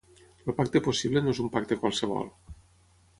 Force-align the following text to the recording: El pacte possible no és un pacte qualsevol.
El 0.51 0.55
pacte 0.59 0.81
possible 0.87 1.23
no 1.25 1.35
és 1.37 1.41
un 1.45 1.51
pacte 1.57 1.77
qualsevol. 1.83 2.33